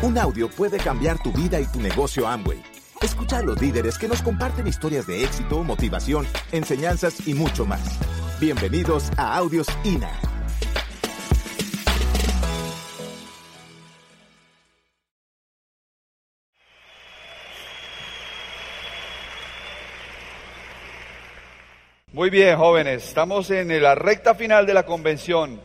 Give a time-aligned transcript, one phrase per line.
[0.00, 2.62] Un audio puede cambiar tu vida y tu negocio Amway.
[3.02, 7.98] Escucha a los líderes que nos comparten historias de éxito, motivación, enseñanzas y mucho más.
[8.38, 10.08] Bienvenidos a Audios INA.
[22.12, 25.60] Muy bien, jóvenes, estamos en la recta final de la convención.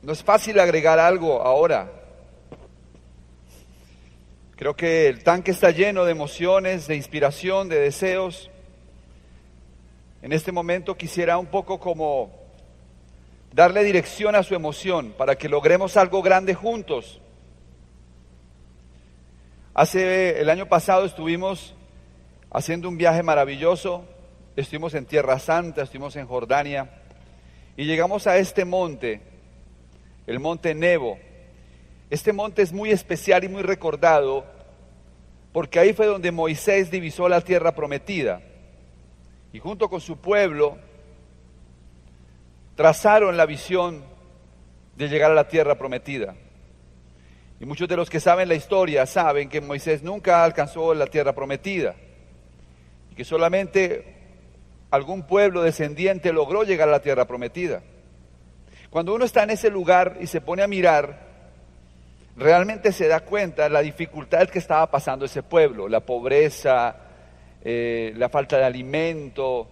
[0.00, 2.01] No es fácil agregar algo ahora.
[4.62, 8.48] Creo que el tanque está lleno de emociones, de inspiración, de deseos.
[10.22, 12.30] En este momento quisiera un poco como
[13.52, 17.20] darle dirección a su emoción para que logremos algo grande juntos.
[19.74, 21.74] Hace el año pasado estuvimos
[22.52, 24.04] haciendo un viaje maravilloso
[24.54, 26.88] estuvimos en Tierra Santa, estuvimos en Jordania
[27.76, 29.22] y llegamos a este monte,
[30.28, 31.18] el monte Nebo.
[32.10, 34.51] Este monte es muy especial y muy recordado
[35.52, 38.40] porque ahí fue donde Moisés divisó la tierra prometida
[39.52, 40.78] y junto con su pueblo
[42.74, 44.02] trazaron la visión
[44.96, 46.34] de llegar a la tierra prometida.
[47.60, 51.34] Y muchos de los que saben la historia saben que Moisés nunca alcanzó la tierra
[51.34, 51.94] prometida
[53.10, 54.16] y que solamente
[54.90, 57.82] algún pueblo descendiente logró llegar a la tierra prometida.
[58.90, 61.31] Cuando uno está en ese lugar y se pone a mirar,
[62.36, 66.96] realmente se da cuenta de la dificultad que estaba pasando ese pueblo, la pobreza,
[67.62, 69.68] eh, la falta de alimento,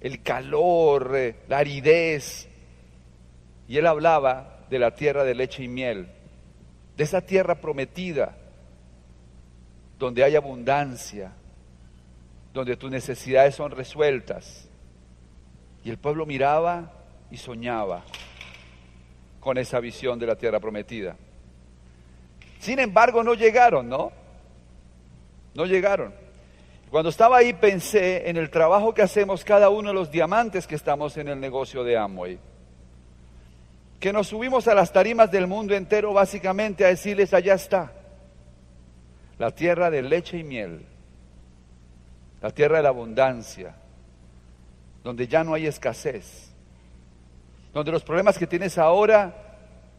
[0.00, 2.48] el calor, eh, la aridez.
[3.66, 6.08] Y él hablaba de la tierra de leche y miel,
[6.96, 8.36] de esa tierra prometida,
[9.98, 11.32] donde hay abundancia,
[12.54, 14.68] donde tus necesidades son resueltas.
[15.84, 16.92] Y el pueblo miraba
[17.30, 18.04] y soñaba
[19.40, 21.16] con esa visión de la tierra prometida.
[22.60, 24.12] Sin embargo, no llegaron, ¿no?
[25.54, 26.14] No llegaron.
[26.90, 30.74] Cuando estaba ahí pensé en el trabajo que hacemos cada uno de los diamantes que
[30.74, 32.38] estamos en el negocio de Amway.
[34.00, 37.92] Que nos subimos a las tarimas del mundo entero básicamente a decirles, allá está,
[39.38, 40.86] la tierra de leche y miel
[42.40, 43.74] la tierra de la abundancia,
[45.02, 46.50] donde ya no hay escasez,
[47.72, 49.56] donde los problemas que tienes ahora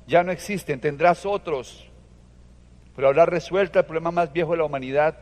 [0.08, 1.89] ya no existen, tendrás otros,
[3.00, 5.16] pero habrás resuelto el problema más viejo de la humanidad,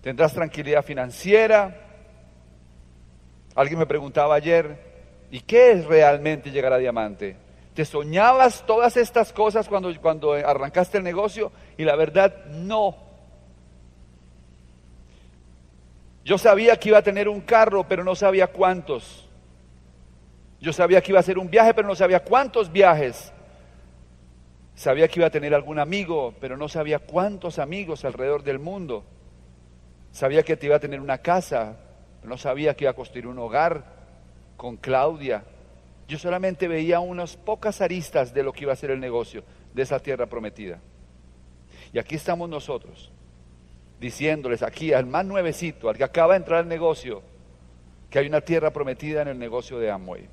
[0.00, 1.76] tendrás tranquilidad financiera.
[3.56, 4.78] Alguien me preguntaba ayer,
[5.32, 7.34] ¿y qué es realmente llegar a diamante?
[7.74, 11.50] ¿Te soñabas todas estas cosas cuando, cuando arrancaste el negocio?
[11.76, 12.96] Y la verdad, no.
[16.24, 19.28] Yo sabía que iba a tener un carro, pero no sabía cuántos.
[20.60, 23.32] Yo sabía que iba a hacer un viaje, pero no sabía cuántos viajes.
[24.74, 29.04] Sabía que iba a tener algún amigo, pero no sabía cuántos amigos alrededor del mundo.
[30.12, 31.76] Sabía que te iba a tener una casa,
[32.20, 33.84] pero no sabía que iba a construir un hogar
[34.56, 35.44] con Claudia.
[36.08, 39.44] Yo solamente veía unas pocas aristas de lo que iba a ser el negocio
[39.74, 40.80] de esa tierra prometida.
[41.92, 43.12] Y aquí estamos nosotros
[44.00, 47.22] diciéndoles aquí al más nuevecito, al que acaba de entrar al negocio,
[48.10, 50.28] que hay una tierra prometida en el negocio de Amway.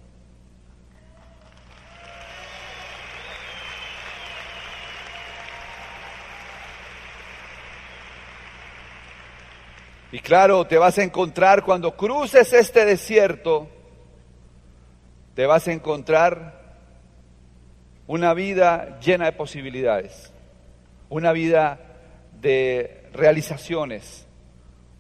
[10.11, 13.67] Y claro, te vas a encontrar cuando cruces este desierto,
[15.35, 16.59] te vas a encontrar
[18.07, 20.33] una vida llena de posibilidades,
[21.09, 21.79] una vida
[22.41, 24.25] de realizaciones,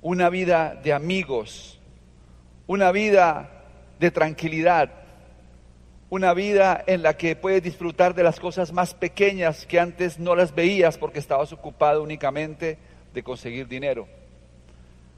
[0.03, 1.79] una vida de amigos,
[2.67, 3.49] una vida
[3.99, 4.91] de tranquilidad,
[6.11, 10.35] una vida en la que puedes disfrutar de las cosas más pequeñas que antes no
[10.35, 12.77] las veías porque estabas ocupado únicamente
[13.11, 14.18] de conseguir dinero.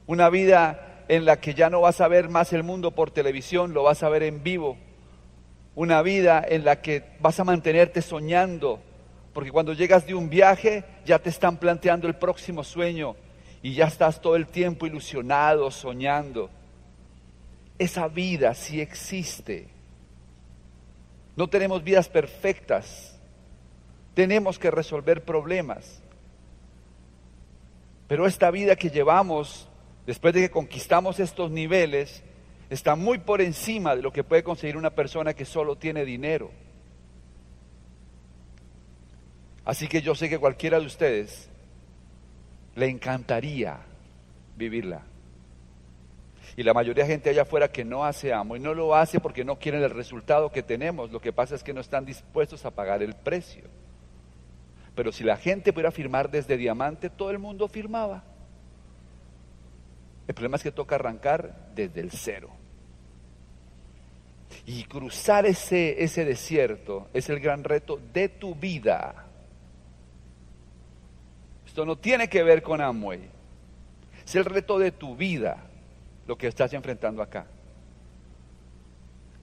[0.06, 3.74] Una vida en la que ya no vas a ver más el mundo por televisión,
[3.74, 4.76] lo vas a ver en vivo.
[5.74, 8.80] Una vida en la que vas a mantenerte soñando,
[9.32, 13.16] porque cuando llegas de un viaje ya te están planteando el próximo sueño
[13.62, 16.50] y ya estás todo el tiempo ilusionado, soñando.
[17.78, 19.68] Esa vida sí existe.
[21.36, 23.18] No tenemos vidas perfectas.
[24.14, 26.02] Tenemos que resolver problemas.
[28.08, 29.68] Pero esta vida que llevamos,
[30.06, 32.22] después de que conquistamos estos niveles,
[32.70, 36.50] está muy por encima de lo que puede conseguir una persona que solo tiene dinero.
[39.64, 41.48] Así que yo sé que cualquiera de ustedes
[42.74, 43.78] le encantaría
[44.56, 45.02] vivirla.
[46.56, 49.20] Y la mayoría de gente allá afuera que no hace amo y no lo hace
[49.20, 51.10] porque no quieren el resultado que tenemos.
[51.10, 53.64] Lo que pasa es que no están dispuestos a pagar el precio.
[54.94, 58.24] Pero si la gente pudiera firmar desde diamante, todo el mundo firmaba.
[60.26, 62.50] El problema es que toca arrancar desde el cero.
[64.66, 69.26] Y cruzar ese, ese desierto es el gran reto de tu vida.
[71.66, 73.30] Esto no tiene que ver con Amway.
[74.24, 75.56] Es el reto de tu vida
[76.26, 77.46] lo que estás enfrentando acá.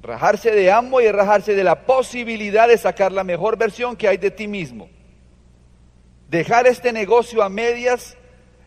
[0.02, 4.18] Rajarse de Amway es rajarse de la posibilidad de sacar la mejor versión que hay
[4.18, 4.90] de ti mismo.
[6.30, 8.16] Dejar este negocio a medias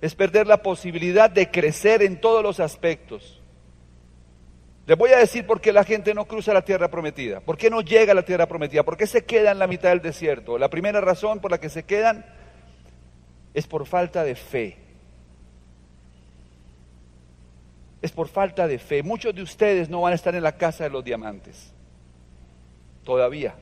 [0.03, 3.41] es perder la posibilidad de crecer en todos los aspectos.
[4.85, 7.71] Les voy a decir por qué la gente no cruza la tierra prometida, por qué
[7.71, 10.59] no llega a la tierra prometida, por qué se queda en la mitad del desierto.
[10.59, 12.27] La primera razón por la que se quedan
[13.55, 14.77] es por falta de fe.
[18.03, 19.05] Es por falta de fe.
[19.05, 21.73] Muchos de ustedes no van a estar en la casa de los diamantes.
[23.05, 23.55] Todavía.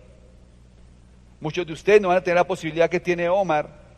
[1.39, 3.90] Muchos de ustedes no van a tener la posibilidad que tiene Omar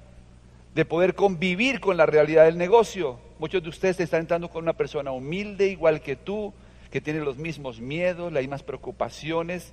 [0.75, 3.19] de poder convivir con la realidad del negocio.
[3.39, 6.53] Muchos de ustedes están entrando con una persona humilde, igual que tú,
[6.91, 9.73] que tiene los mismos miedos, las mismas preocupaciones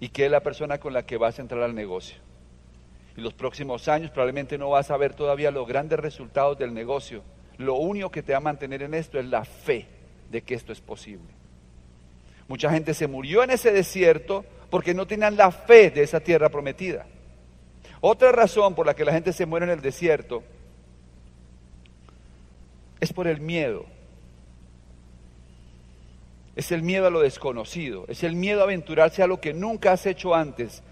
[0.00, 2.18] y que es la persona con la que vas a entrar al negocio.
[3.16, 7.22] Y los próximos años probablemente no vas a ver todavía los grandes resultados del negocio.
[7.56, 9.86] Lo único que te va a mantener en esto es la fe
[10.30, 11.28] de que esto es posible.
[12.48, 16.48] Mucha gente se murió en ese desierto porque no tenían la fe de esa tierra
[16.48, 17.06] prometida.
[18.00, 20.42] Otra razón por la que la gente se muere en el desierto
[23.00, 23.86] es por el miedo.
[26.54, 29.92] Es el miedo a lo desconocido, es el miedo a aventurarse a lo que nunca
[29.92, 30.82] has hecho antes.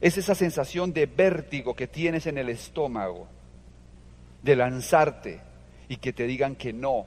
[0.00, 3.26] Es esa sensación de vértigo que tienes en el estómago,
[4.42, 5.40] de lanzarte
[5.88, 7.06] y que te digan que no.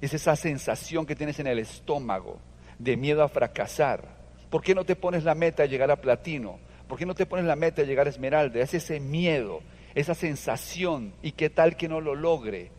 [0.00, 2.40] Es esa sensación que tienes en el estómago
[2.78, 4.16] de miedo a fracasar.
[4.48, 6.58] ¿Por qué no te pones la meta de llegar a platino?
[6.92, 8.60] ¿Por qué no te pones la meta de llegar a Esmeralda?
[8.60, 9.62] Es ese miedo,
[9.94, 11.14] esa sensación.
[11.22, 12.70] ¿Y qué tal que no lo logre?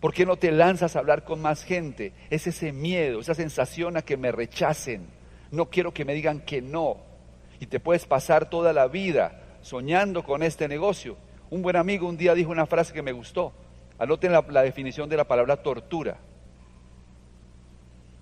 [0.00, 2.12] ¿Por qué no te lanzas a hablar con más gente?
[2.28, 5.06] Es ese miedo, esa sensación a que me rechacen.
[5.50, 6.98] No quiero que me digan que no.
[7.58, 11.16] Y te puedes pasar toda la vida soñando con este negocio.
[11.48, 13.54] Un buen amigo un día dijo una frase que me gustó.
[13.98, 16.18] Anoten la, la definición de la palabra tortura.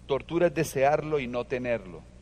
[0.07, 2.14] Tortura es desearlo y no tenerlo.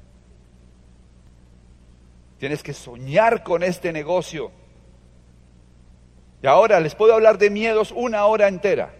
[2.43, 4.51] Tienes que soñar con este negocio.
[6.43, 8.93] Y ahora les puedo hablar de miedos una hora entera.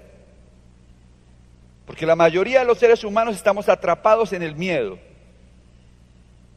[1.85, 4.97] Porque la mayoría de los seres humanos estamos atrapados en el miedo.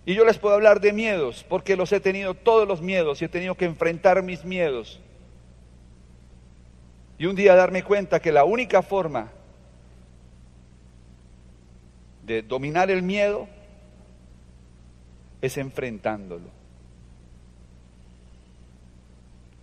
[0.06, 3.26] Y yo les puedo hablar de miedos, porque los he tenido todos los miedos y
[3.26, 5.00] he tenido que enfrentar mis miedos.
[7.18, 9.32] Y un día darme cuenta que la única forma
[12.22, 13.48] de dominar el miedo
[15.42, 16.65] es enfrentándolo.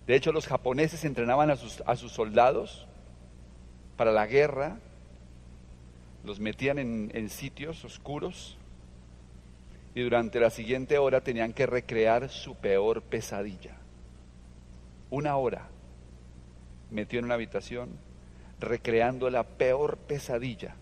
[0.07, 2.87] De hecho, los japoneses entrenaban a sus, a sus soldados
[3.95, 4.79] para la guerra,
[6.23, 8.57] los metían en, en sitios oscuros
[9.95, 13.75] y durante la siguiente hora tenían que recrear su peor pesadilla.
[15.09, 15.67] Una hora
[16.89, 17.89] metido en una habitación
[18.59, 20.75] recreando la peor pesadilla.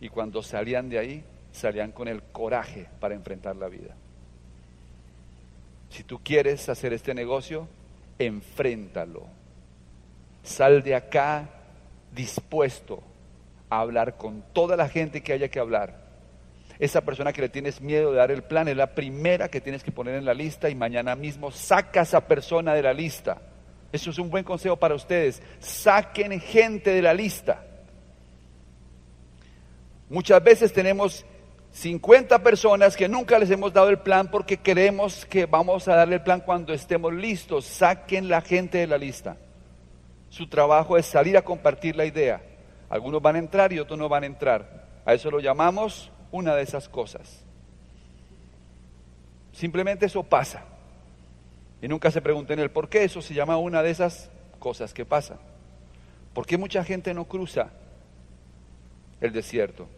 [0.00, 3.94] Y cuando salían de ahí, salían con el coraje para enfrentar la vida.
[5.88, 7.68] Si tú quieres hacer este negocio,
[8.18, 9.26] enfréntalo.
[10.42, 11.48] Sal de acá
[12.14, 13.02] dispuesto
[13.70, 16.04] a hablar con toda la gente que haya que hablar.
[16.78, 19.82] Esa persona que le tienes miedo de dar el plan es la primera que tienes
[19.82, 23.40] que poner en la lista y mañana mismo saca a esa persona de la lista.
[23.92, 25.40] Eso es un buen consejo para ustedes.
[25.60, 27.64] Saquen gente de la lista.
[30.08, 31.24] Muchas veces tenemos
[31.74, 36.14] 50 personas que nunca les hemos dado el plan porque queremos que vamos a darle
[36.16, 37.64] el plan cuando estemos listos.
[37.64, 39.36] Saquen la gente de la lista.
[40.30, 42.40] Su trabajo es salir a compartir la idea.
[42.88, 44.86] Algunos van a entrar y otros no van a entrar.
[45.04, 47.44] A eso lo llamamos una de esas cosas.
[49.52, 50.62] Simplemente eso pasa.
[51.82, 55.04] Y nunca se pregunten el por qué eso se llama una de esas cosas que
[55.04, 55.38] pasan.
[56.34, 57.70] ¿Por qué mucha gente no cruza
[59.20, 59.88] el desierto?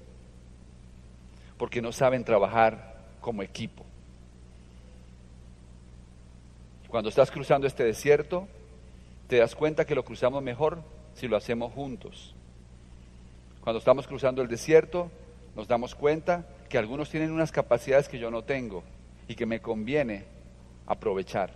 [1.58, 3.84] Porque no saben trabajar como equipo.
[6.88, 8.48] Cuando estás cruzando este desierto,
[9.28, 10.82] te das cuenta que lo cruzamos mejor
[11.14, 12.34] si lo hacemos juntos.
[13.60, 15.10] Cuando estamos cruzando el desierto,
[15.56, 18.84] nos damos cuenta que algunos tienen unas capacidades que yo no tengo
[19.26, 20.24] y que me conviene
[20.86, 21.52] aprovechar.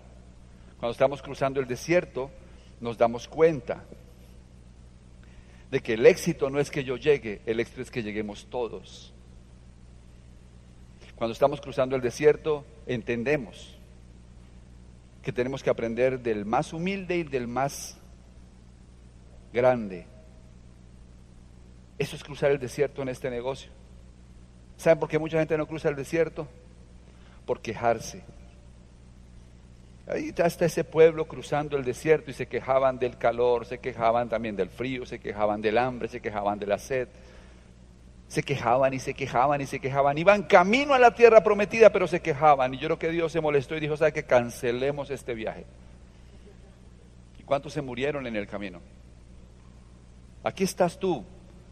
[0.78, 2.30] Cuando estamos cruzando el desierto,
[2.80, 3.84] nos damos cuenta
[5.70, 9.12] de que el éxito no es que yo llegue, el éxito es que lleguemos todos.
[11.20, 13.78] Cuando estamos cruzando el desierto, entendemos
[15.22, 17.98] que tenemos que aprender del más humilde y del más
[19.52, 20.06] grande.
[21.98, 23.70] Eso es cruzar el desierto en este negocio.
[24.78, 26.48] ¿Saben por qué mucha gente no cruza el desierto?
[27.44, 28.24] Por quejarse.
[30.06, 34.56] Ahí está ese pueblo cruzando el desierto y se quejaban del calor, se quejaban también
[34.56, 37.08] del frío, se quejaban del hambre, se quejaban de la sed.
[38.30, 40.16] Se quejaban y se quejaban y se quejaban.
[40.16, 42.72] Iban camino a la tierra prometida, pero se quejaban.
[42.72, 45.66] Y yo creo que Dios se molestó y dijo, ¿sabe que cancelemos este viaje?
[47.40, 48.80] ¿Y cuántos se murieron en el camino?
[50.44, 51.24] Aquí estás tú.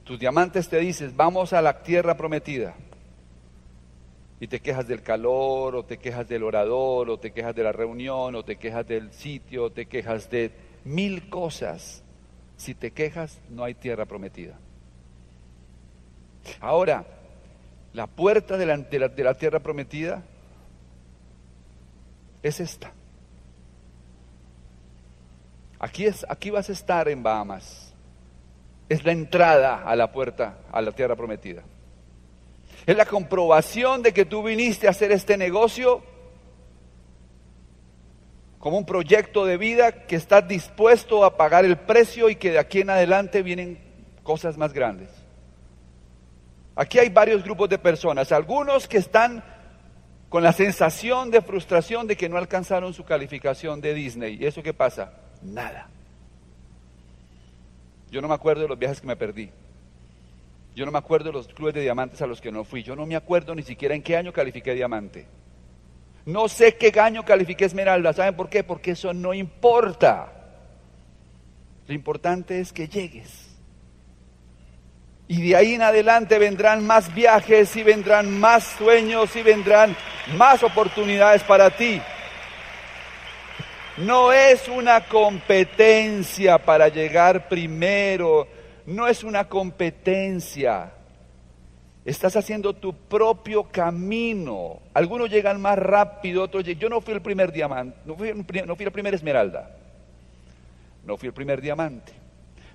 [0.02, 2.74] Tus diamantes te dices, vamos a la tierra prometida
[4.40, 7.72] y te quejas del calor, o te quejas del orador, o te quejas de la
[7.72, 10.50] reunión, o te quejas del sitio, o te quejas de
[10.84, 12.02] mil cosas.
[12.56, 14.58] Si te quejas, no hay tierra prometida.
[16.60, 17.04] Ahora,
[17.92, 20.22] la puerta de la, tierra prometida
[22.42, 22.92] es esta.
[25.78, 27.94] Aquí, es, aquí vas a estar en Bahamas.
[28.88, 31.62] Es la entrada a la puerta, a la tierra prometida.
[32.86, 36.02] Es la comprobación de que tú viniste a hacer este negocio
[38.58, 42.58] como un proyecto de vida que estás dispuesto a pagar el precio y que de
[42.58, 43.78] aquí en adelante vienen
[44.22, 45.10] cosas más grandes.
[46.78, 49.42] Aquí hay varios grupos de personas, algunos que están
[50.28, 54.38] con la sensación de frustración de que no alcanzaron su calificación de Disney.
[54.40, 55.12] ¿Y eso qué pasa?
[55.42, 55.88] Nada.
[58.12, 59.50] Yo no me acuerdo de los viajes que me perdí.
[60.76, 62.84] Yo no me acuerdo de los clubes de diamantes a los que no fui.
[62.84, 65.26] Yo no me acuerdo ni siquiera en qué año califiqué diamante.
[66.26, 68.12] No sé qué año califiqué esmeralda.
[68.12, 68.62] ¿Saben por qué?
[68.62, 70.32] Porque eso no importa.
[71.88, 73.47] Lo importante es que llegues.
[75.28, 79.94] Y de ahí en adelante vendrán más viajes y vendrán más sueños y vendrán
[80.36, 82.00] más oportunidades para ti.
[83.98, 88.48] No es una competencia para llegar primero
[88.88, 90.92] no es una competencia.
[92.04, 94.80] Estás haciendo tu propio camino.
[94.94, 96.80] Algunos llegan más rápido, otros llegan.
[96.80, 99.76] Yo no fui el primer diamante, no fui, no fui el primer esmeralda,
[101.04, 102.12] no fui el primer diamante,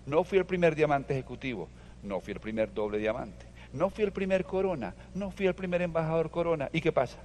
[0.06, 1.68] no fui el primer diamante ejecutivo,
[2.04, 5.82] no fui el primer doble diamante, no fui el primer corona, no fui el primer
[5.82, 6.70] embajador corona.
[6.72, 7.18] ¿Y qué pasa?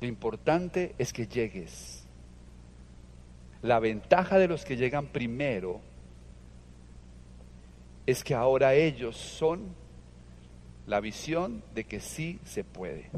[0.00, 2.06] Lo importante es que llegues.
[3.62, 5.80] La ventaja de los que llegan primero
[8.06, 9.74] es que ahora ellos son
[10.86, 13.10] la visión de que sí se puede.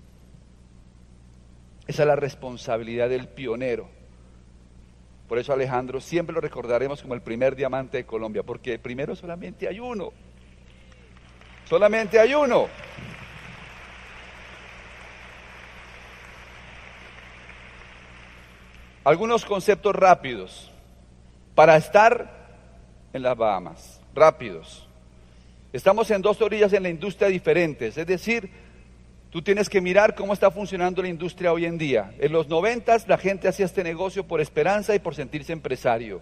[1.87, 3.89] Esa es la responsabilidad del pionero.
[5.33, 9.67] Por eso Alejandro siempre lo recordaremos como el primer diamante de Colombia, porque primero solamente
[9.67, 10.12] hay uno.
[11.65, 12.69] Solamente hay uno.
[19.05, 20.71] Algunos conceptos rápidos
[21.55, 22.51] para estar
[23.15, 24.87] en las Bahamas rápidos.
[25.73, 28.51] Estamos en dos orillas en la industria diferentes, es decir,
[29.33, 32.15] tú tienes que mirar cómo está funcionando la industria hoy en día.
[32.19, 36.21] En los noventas la gente hacía este negocio por esperanza y por sentirse empresario.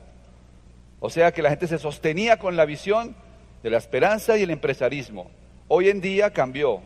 [1.00, 3.17] O sea que la gente se sostenía con la visión
[3.62, 5.31] de la esperanza y el empresarismo.
[5.69, 6.81] Hoy en día cambió.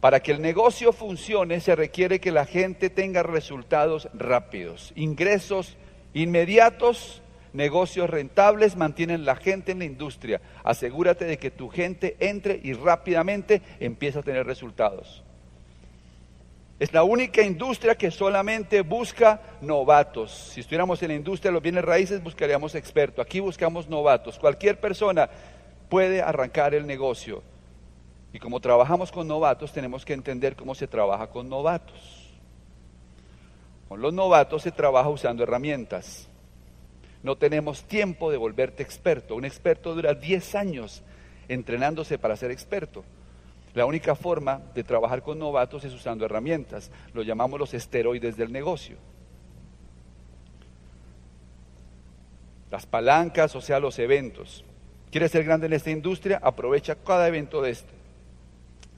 [0.00, 5.76] Para que el negocio funcione se requiere que la gente tenga resultados rápidos, ingresos
[6.14, 10.40] inmediatos negocios rentables mantienen la gente en la industria.
[10.64, 15.24] Asegúrate de que tu gente entre y rápidamente empieza a tener resultados.
[16.78, 20.30] Es la única industria que solamente busca novatos.
[20.52, 23.24] Si estuviéramos en la industria de los bienes raíces, buscaríamos expertos.
[23.24, 24.38] Aquí buscamos novatos.
[24.38, 25.28] Cualquier persona
[25.88, 27.42] puede arrancar el negocio.
[28.32, 32.30] Y como trabajamos con novatos, tenemos que entender cómo se trabaja con novatos.
[33.88, 36.28] Con los novatos se trabaja usando herramientas.
[37.24, 39.34] No tenemos tiempo de volverte experto.
[39.34, 41.02] Un experto dura 10 años
[41.48, 43.02] entrenándose para ser experto.
[43.78, 46.90] La única forma de trabajar con novatos es usando herramientas.
[47.14, 48.96] Lo llamamos los esteroides del negocio.
[52.72, 54.64] Las palancas, o sea, los eventos.
[55.12, 56.40] ¿Quieres ser grande en esta industria?
[56.42, 57.92] Aprovecha cada evento de este.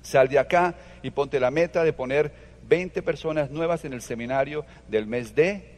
[0.00, 2.32] Sal de acá y ponte la meta de poner
[2.66, 5.74] 20 personas nuevas en el seminario del mes de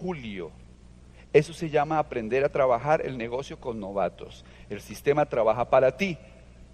[0.00, 0.50] julio.
[1.32, 4.44] Eso se llama aprender a trabajar el negocio con novatos.
[4.68, 6.18] El sistema trabaja para ti.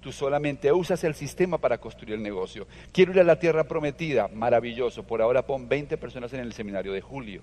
[0.00, 2.66] Tú solamente usas el sistema para construir el negocio.
[2.92, 4.28] Quiero ir a la tierra prometida.
[4.28, 5.02] Maravilloso.
[5.02, 7.42] Por ahora pon 20 personas en el seminario de julio.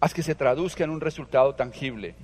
[0.00, 2.14] Haz que se traduzca en un resultado tangible.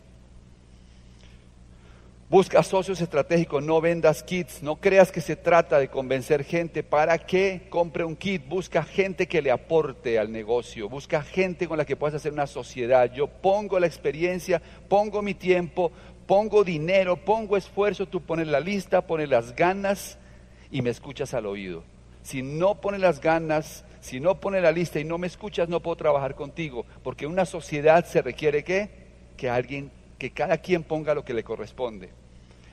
[2.30, 6.82] Busca socios estratégicos, no vendas kits, no creas que se trata de convencer gente.
[6.82, 11.78] Para que compre un kit, busca gente que le aporte al negocio, busca gente con
[11.78, 13.10] la que puedas hacer una sociedad.
[13.10, 15.90] Yo pongo la experiencia, pongo mi tiempo,
[16.26, 20.18] pongo dinero, pongo esfuerzo, tú pones la lista, pones las ganas
[20.70, 21.82] y me escuchas al oído.
[22.22, 25.80] Si no pones las ganas, si no pones la lista y no me escuchas, no
[25.80, 29.08] puedo trabajar contigo, porque una sociedad se requiere que
[29.38, 32.10] que alguien que cada quien ponga lo que le corresponde.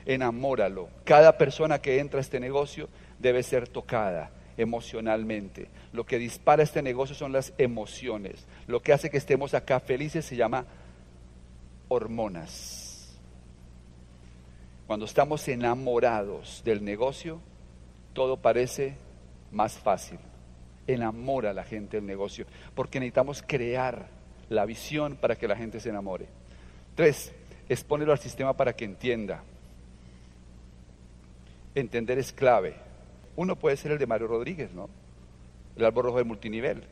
[0.04, 0.88] Enamóralo.
[1.04, 2.88] Cada persona que entra a este negocio
[3.18, 5.68] debe ser tocada emocionalmente.
[5.92, 8.46] Lo que dispara este negocio son las emociones.
[8.66, 10.66] Lo que hace que estemos acá felices se llama
[11.88, 13.16] hormonas.
[14.86, 17.40] Cuando estamos enamorados del negocio,
[18.12, 18.96] todo parece
[19.50, 20.18] más fácil.
[20.86, 24.08] Enamora a la gente del negocio, porque necesitamos crear
[24.48, 26.26] la visión para que la gente se enamore.
[26.94, 27.32] Tres,
[27.68, 29.42] expónelo al sistema para que entienda.
[31.74, 32.76] Entender es clave.
[33.36, 34.88] Uno puede ser el de Mario Rodríguez, ¿no?
[35.76, 36.84] El árbol rojo de multinivel.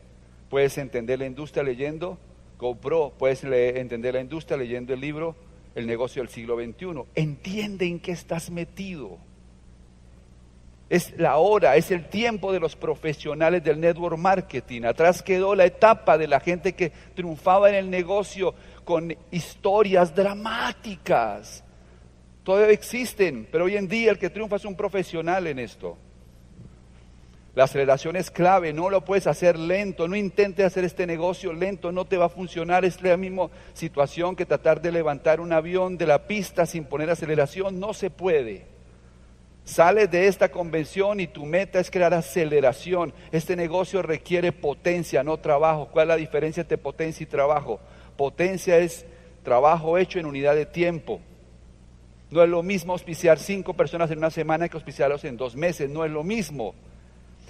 [0.50, 2.18] Puedes entender la industria leyendo
[2.58, 5.36] GoPro, puedes entender la industria leyendo el libro
[5.74, 7.04] El negocio del siglo XXI.
[7.14, 9.18] Entiende en qué estás metido.
[10.88, 14.82] Es la hora, es el tiempo de los profesionales del network marketing.
[14.82, 21.64] Atrás quedó la etapa de la gente que triunfaba en el negocio con historias dramáticas.
[22.42, 25.96] Todavía existen, pero hoy en día el que triunfa es un profesional en esto.
[27.54, 31.92] La aceleración es clave, no lo puedes hacer lento, no intentes hacer este negocio lento,
[31.92, 32.84] no te va a funcionar.
[32.84, 37.08] Es la misma situación que tratar de levantar un avión de la pista sin poner
[37.10, 38.73] aceleración, no se puede.
[39.64, 43.14] Sales de esta convención y tu meta es crear aceleración.
[43.32, 45.88] Este negocio requiere potencia, no trabajo.
[45.90, 47.80] ¿Cuál es la diferencia entre potencia y trabajo?
[48.16, 49.06] Potencia es
[49.42, 51.20] trabajo hecho en unidad de tiempo.
[52.30, 55.88] No es lo mismo auspiciar cinco personas en una semana que auspiciarlos en dos meses,
[55.88, 56.74] no es lo mismo.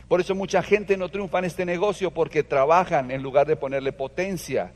[0.06, 3.92] Por eso mucha gente no triunfa en este negocio porque trabajan en lugar de ponerle
[3.92, 4.72] potencia.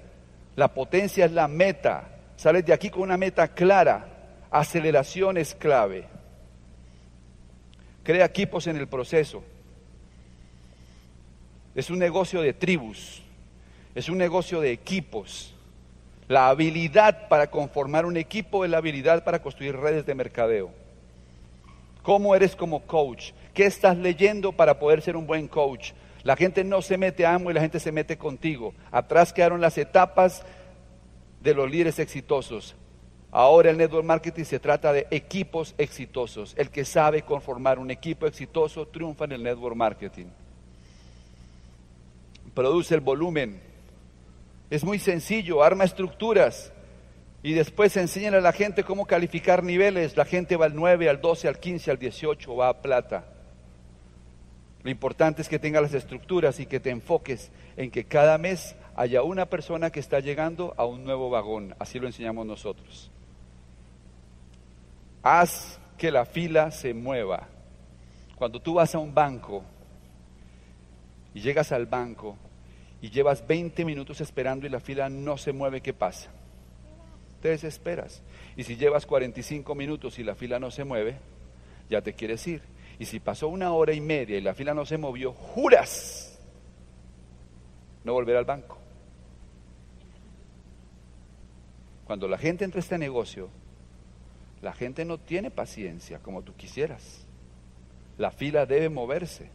[0.56, 2.08] La potencia es la meta.
[2.36, 4.06] Sales de aquí con una meta clara.
[4.50, 6.17] Aceleración es clave.
[8.08, 9.44] Crea equipos en el proceso.
[11.74, 13.20] Es un negocio de tribus.
[13.94, 15.54] Es un negocio de equipos.
[16.26, 20.70] La habilidad para conformar un equipo es la habilidad para construir redes de mercadeo.
[22.00, 23.32] ¿Cómo eres como coach?
[23.52, 25.92] ¿Qué estás leyendo para poder ser un buen coach?
[26.22, 28.72] La gente no se mete a amo y la gente se mete contigo.
[28.90, 30.46] Atrás quedaron las etapas
[31.42, 32.74] de los líderes exitosos.
[33.30, 36.54] Ahora el network marketing se trata de equipos exitosos.
[36.56, 40.26] El que sabe conformar un equipo exitoso triunfa en el network marketing.
[42.54, 43.60] Produce el volumen,
[44.70, 46.72] es muy sencillo, arma estructuras
[47.42, 50.16] y después enseñan a la gente cómo calificar niveles.
[50.16, 53.24] La gente va al 9, al 12, al 15, al 18, va a plata.
[54.82, 58.74] Lo importante es que tengas las estructuras y que te enfoques en que cada mes
[58.96, 61.74] haya una persona que está llegando a un nuevo vagón.
[61.78, 63.10] Así lo enseñamos nosotros.
[65.30, 67.48] Haz que la fila se mueva.
[68.36, 69.62] Cuando tú vas a un banco
[71.34, 72.38] y llegas al banco,
[73.02, 76.30] y llevas 20 minutos esperando y la fila no se mueve, ¿qué pasa?
[77.42, 78.22] Te desesperas.
[78.56, 81.18] Y si llevas 45 minutos y la fila no se mueve,
[81.90, 82.62] ya te quieres ir.
[82.98, 86.40] Y si pasó una hora y media y la fila no se movió, juras
[88.02, 88.78] no volver al banco.
[92.06, 93.50] Cuando la gente entra a este negocio,
[94.62, 97.26] la gente no tiene paciencia como tú quisieras.
[98.16, 99.50] La fila debe moverse.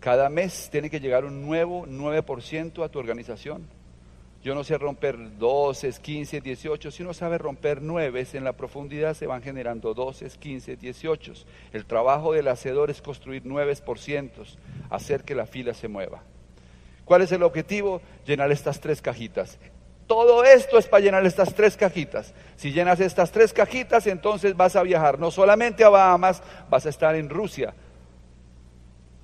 [0.00, 3.68] Cada mes tiene que llegar un nuevo 9% a tu organización.
[4.42, 6.90] Yo no sé romper 12, 15, 18.
[6.90, 11.32] Si uno sabe romper 9, en la profundidad se van generando 12, 15, 18.
[11.72, 14.30] El trabajo del hacedor es construir 9%,
[14.90, 16.24] hacer que la fila se mueva.
[17.04, 18.00] ¿Cuál es el objetivo?
[18.26, 19.60] Llenar estas tres cajitas.
[20.12, 22.34] Todo esto es para llenar estas tres cajitas.
[22.56, 26.90] Si llenas estas tres cajitas, entonces vas a viajar no solamente a Bahamas, vas a
[26.90, 27.72] estar en Rusia,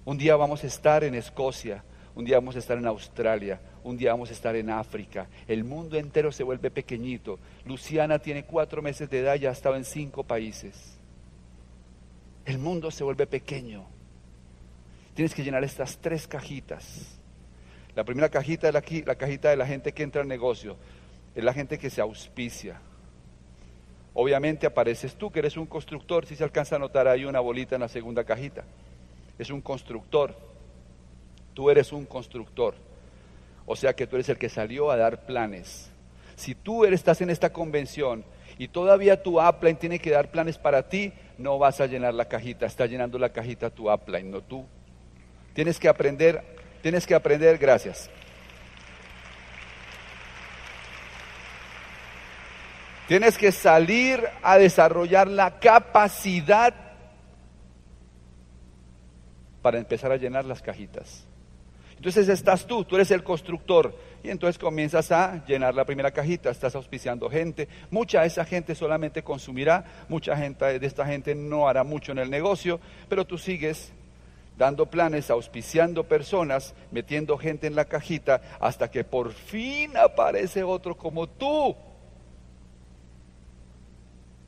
[0.06, 3.98] un día vamos a estar en Escocia, un día vamos a estar en Australia, un
[3.98, 5.26] día vamos a estar en África.
[5.46, 7.38] El mundo entero se vuelve pequeñito.
[7.66, 10.96] Luciana tiene cuatro meses de edad y ha estado en cinco países.
[12.46, 13.84] El mundo se vuelve pequeño.
[15.14, 17.17] Tienes que llenar estas tres cajitas.
[17.98, 20.76] La primera cajita es la, la cajita de la gente que entra al negocio.
[21.34, 22.80] Es la gente que se auspicia.
[24.14, 27.74] Obviamente apareces tú, que eres un constructor, si se alcanza a notar ahí una bolita
[27.74, 28.64] en la segunda cajita
[29.38, 30.36] es un constructor.
[31.54, 32.74] Tú eres un constructor.
[33.66, 35.90] O sea que tú eres el que salió a dar planes.
[36.36, 38.24] Si tú estás en esta convención
[38.58, 42.26] y todavía tu upline tiene que dar planes para ti, no vas a llenar la
[42.26, 44.64] cajita, está llenando la cajita tu upline, no tú.
[45.54, 46.44] Tienes que aprender,
[46.82, 48.10] tienes que aprender, gracias.
[53.08, 56.74] Tienes que salir a desarrollar la capacidad
[59.62, 61.26] para empezar a llenar las cajitas.
[61.96, 63.94] Entonces estás tú, tú eres el constructor.
[64.22, 67.68] Y entonces comienzas a llenar la primera cajita, estás auspiciando gente.
[67.90, 72.18] Mucha de esa gente solamente consumirá, mucha gente de esta gente no hará mucho en
[72.18, 73.92] el negocio, pero tú sigues
[74.58, 80.96] dando planes, auspiciando personas, metiendo gente en la cajita, hasta que por fin aparece otro
[80.96, 81.74] como tú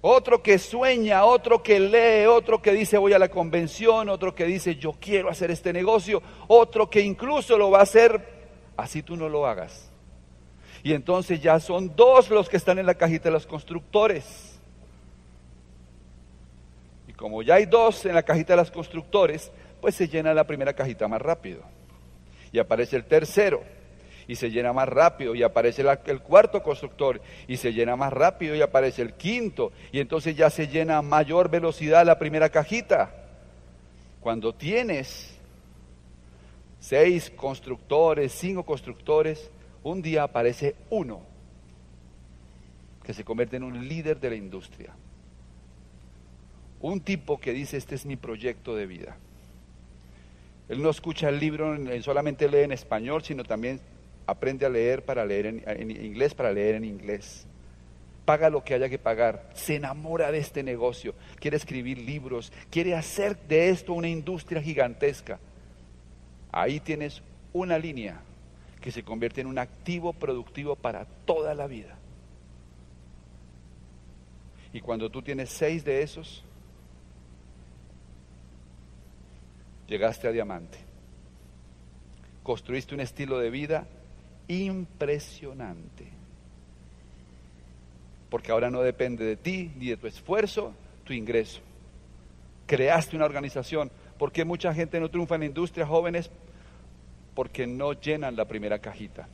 [0.02, 4.46] otro que sueña, otro que lee, otro que dice voy a la convención, otro que
[4.46, 8.22] dice yo quiero hacer este negocio, otro que incluso lo va a hacer,
[8.76, 9.90] así tú no lo hagas.
[10.82, 14.58] Y entonces ya son dos los que están en la cajita de los constructores.
[17.06, 20.44] Y como ya hay dos en la cajita de los constructores, pues se llena la
[20.44, 21.62] primera cajita más rápido.
[22.52, 23.62] Y aparece el tercero
[24.26, 28.54] y se llena más rápido y aparece el cuarto constructor y se llena más rápido
[28.54, 33.12] y aparece el quinto y entonces ya se llena a mayor velocidad la primera cajita.
[34.20, 35.36] Cuando tienes
[36.78, 39.50] seis constructores, cinco constructores,
[39.82, 41.22] un día aparece uno
[43.02, 44.94] que se convierte en un líder de la industria.
[46.80, 49.16] Un tipo que dice, este es mi proyecto de vida.
[50.70, 53.80] Él no escucha el libro, solamente lee en español, sino también
[54.24, 57.44] aprende a leer para leer en, inglés, para leer en inglés.
[58.24, 62.94] Paga lo que haya que pagar, se enamora de este negocio, quiere escribir libros, quiere
[62.94, 65.40] hacer de esto una industria gigantesca.
[66.52, 67.20] Ahí tienes
[67.52, 68.20] una línea
[68.80, 71.98] que se convierte en un activo productivo para toda la vida.
[74.72, 76.44] Y cuando tú tienes seis de esos,
[79.90, 80.78] llegaste a diamante.
[82.44, 83.86] Construiste un estilo de vida
[84.46, 86.08] impresionante.
[88.30, 90.72] Porque ahora no depende de ti ni de tu esfuerzo,
[91.04, 91.60] tu ingreso.
[92.66, 93.90] Creaste una organización.
[94.16, 96.30] ¿Por qué mucha gente no triunfa en la industria, jóvenes?
[97.34, 99.28] Porque no llenan la primera cajita.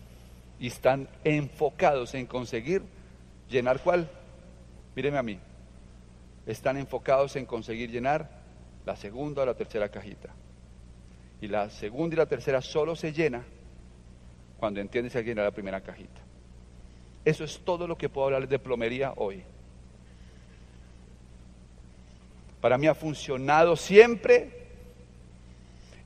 [0.59, 2.83] Y están enfocados en conseguir
[3.51, 4.09] llenar cuál.
[4.95, 5.39] Míreme a mí.
[6.47, 8.31] Están enfocados en conseguir llenar
[8.87, 10.31] la segunda o la tercera cajita.
[11.41, 13.45] Y la segunda y la tercera solo se llena
[14.59, 16.21] cuando entiendes que alguien era la primera cajita.
[17.25, 19.43] Eso es todo lo que puedo hablar de plomería hoy.
[22.61, 24.67] Para mí ha funcionado siempre.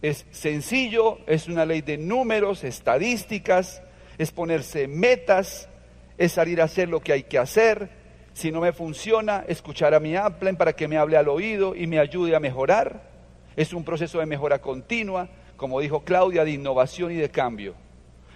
[0.03, 3.83] Es sencillo, es una ley de números, estadísticas,
[4.17, 5.69] es ponerse metas,
[6.17, 7.91] es salir a hacer lo que hay que hacer.
[8.33, 11.87] Si no me funciona, escuchar a mi Apple para que me hable al oído y
[11.87, 13.10] me ayude a mejorar.
[13.57, 17.75] Es un proceso de mejora continua, como dijo Claudia, de innovación y de cambio.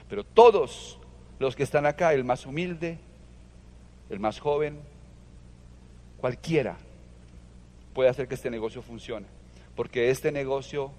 [0.09, 0.99] Pero todos
[1.39, 2.99] los que están acá, el más humilde,
[4.11, 4.81] el más joven,
[6.19, 6.77] cualquiera
[7.93, 9.27] puede hacer que este negocio funcione.
[9.75, 10.93] Porque este negocio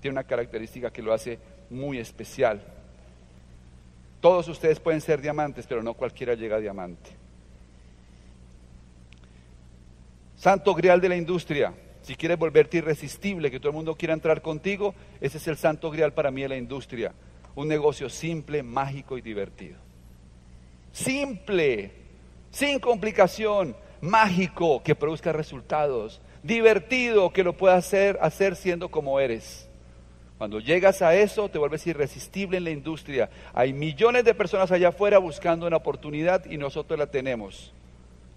[0.00, 1.38] tiene una característica que lo hace
[1.70, 2.62] muy especial.
[4.20, 7.10] Todos ustedes pueden ser diamantes, pero no cualquiera llega a diamante.
[10.36, 11.72] Santo grial de la industria.
[12.04, 15.90] Si quieres volverte irresistible, que todo el mundo quiera entrar contigo, ese es el santo
[15.90, 17.12] grial para mí de la industria
[17.54, 19.76] un negocio simple, mágico y divertido.
[20.92, 21.92] Simple,
[22.50, 29.68] sin complicación, mágico, que produzca resultados, divertido, que lo puedas hacer, hacer siendo como eres.
[30.38, 33.30] Cuando llegas a eso, te vuelves irresistible en la industria.
[33.52, 37.72] Hay millones de personas allá afuera buscando una oportunidad y nosotros la tenemos.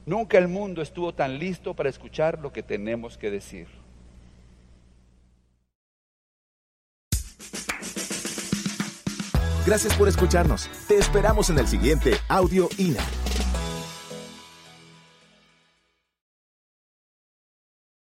[0.08, 3.68] Nunca el mundo estuvo tan listo para escuchar lo que tenemos que decir.
[9.66, 10.70] Gracias por escucharnos.
[10.88, 13.04] Te esperamos en el siguiente Audio INA.